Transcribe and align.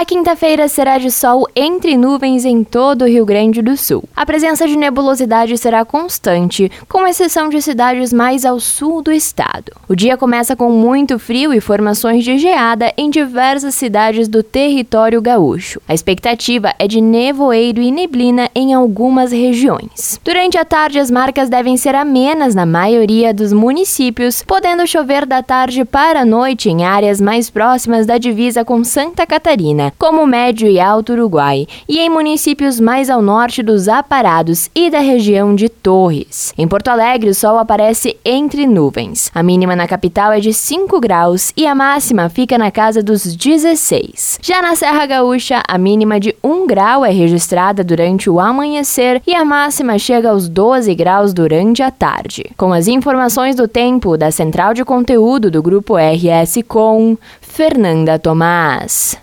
A 0.00 0.04
quinta-feira 0.06 0.66
será 0.66 0.96
de 0.96 1.10
sol 1.10 1.46
entre 1.54 1.94
nuvens 1.94 2.46
em 2.46 2.64
todo 2.64 3.02
o 3.02 3.06
Rio 3.06 3.26
Grande 3.26 3.60
do 3.60 3.76
Sul. 3.76 4.02
A 4.16 4.24
presença 4.24 4.66
de 4.66 4.74
nebulosidade 4.74 5.58
será 5.58 5.84
constante, 5.84 6.70
com 6.88 7.06
exceção 7.06 7.50
de 7.50 7.60
cidades 7.60 8.10
mais 8.10 8.46
ao 8.46 8.58
sul 8.60 9.02
do 9.02 9.12
estado. 9.12 9.72
O 9.88 9.94
dia 9.96 10.16
começa 10.16 10.56
com 10.56 10.70
muito 10.70 11.18
frio 11.18 11.52
e 11.52 11.60
formações 11.60 12.24
de 12.24 12.38
geada 12.38 12.92
em 12.96 13.10
diversas 13.10 13.74
cidades 13.74 14.26
do 14.26 14.42
território 14.42 15.20
gaúcho. 15.20 15.82
A 15.86 15.92
expectativa 15.92 16.72
é 16.78 16.88
de 16.88 17.00
nevoeiro 17.00 17.82
e 17.82 17.90
neblina 17.90 18.48
em 18.54 18.72
algumas 18.72 19.32
regiões. 19.32 20.18
Durante 20.24 20.56
a 20.56 20.64
tarde, 20.64 20.98
as 20.98 21.10
marcas 21.10 21.50
devem 21.50 21.76
ser 21.76 21.96
amenas 21.96 22.54
na 22.54 22.64
maioria 22.64 23.34
dos 23.34 23.52
municípios, 23.52 24.42
podendo 24.44 24.86
chover 24.86 25.26
da 25.26 25.42
tarde 25.42 25.84
para 25.84 26.20
a 26.20 26.24
noite 26.24 26.70
em 26.70 26.84
áreas 26.84 27.20
mais 27.20 27.50
próximas 27.50 28.06
da 28.06 28.18
divisa 28.18 28.64
com 28.64 28.82
Santa 28.82 29.26
Catarina 29.26 29.79
como 29.98 30.26
Médio 30.26 30.68
e 30.68 30.78
Alto 30.78 31.12
Uruguai, 31.12 31.66
e 31.88 31.98
em 31.98 32.10
municípios 32.10 32.78
mais 32.80 33.08
ao 33.08 33.22
norte 33.22 33.62
dos 33.62 33.88
Aparados 33.88 34.68
e 34.74 34.90
da 34.90 35.00
região 35.00 35.54
de 35.54 35.68
Torres. 35.68 36.52
Em 36.58 36.66
Porto 36.66 36.88
Alegre, 36.88 37.30
o 37.30 37.34
sol 37.34 37.58
aparece 37.58 38.16
entre 38.24 38.66
nuvens. 38.66 39.30
A 39.34 39.42
mínima 39.42 39.74
na 39.74 39.86
capital 39.86 40.32
é 40.32 40.40
de 40.40 40.52
5 40.52 41.00
graus 41.00 41.52
e 41.56 41.66
a 41.66 41.74
máxima 41.74 42.28
fica 42.28 42.58
na 42.58 42.70
casa 42.70 43.02
dos 43.02 43.34
16. 43.34 44.38
Já 44.42 44.60
na 44.60 44.74
Serra 44.74 45.06
Gaúcha, 45.06 45.62
a 45.66 45.78
mínima 45.78 46.18
de 46.18 46.34
1 46.42 46.66
grau 46.66 47.04
é 47.04 47.10
registrada 47.10 47.82
durante 47.84 48.28
o 48.28 48.40
amanhecer 48.40 49.22
e 49.26 49.34
a 49.34 49.44
máxima 49.44 49.98
chega 49.98 50.30
aos 50.30 50.48
12 50.48 50.94
graus 50.94 51.32
durante 51.32 51.82
a 51.82 51.90
tarde. 51.90 52.44
Com 52.56 52.72
as 52.72 52.88
informações 52.88 53.56
do 53.56 53.68
tempo 53.68 54.16
da 54.16 54.30
Central 54.30 54.74
de 54.74 54.84
Conteúdo 54.84 55.50
do 55.50 55.62
Grupo 55.62 55.96
RS 55.96 56.62
com 56.66 57.16
Fernanda 57.40 58.18
Tomás. 58.18 59.18